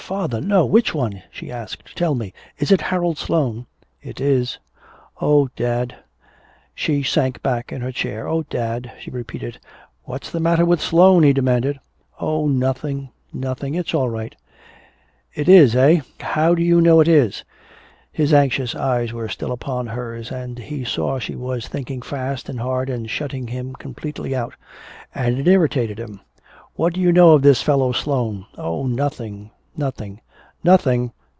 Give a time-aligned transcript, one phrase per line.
[0.01, 0.41] "Father!
[0.41, 0.65] No!
[0.65, 1.95] Which one?" she asked.
[1.95, 2.33] "Tell me!
[2.57, 3.65] Is it Harold Sloane?"
[4.01, 4.59] "It is."
[5.21, 5.95] "Oh, dad."
[6.75, 8.27] She sank back in her chair.
[8.27, 9.57] "Oh, dad," she repeated.
[10.03, 11.79] "What's the matter with Sloane?" he demanded.
[12.19, 14.35] "Oh, nothing, nothing it's all right"
[15.41, 16.01] "It is, eh?
[16.19, 17.45] How do you know it is?"
[18.11, 22.59] His anxious eyes were still upon hers, and he saw she was thinking fast and
[22.59, 24.55] hard and shutting him completely out.
[25.15, 26.19] And it irritated him.
[26.75, 30.19] "What do you know of this fellow Sloane?" "Oh, nothing nothing"
[30.65, 31.09] "Nothing!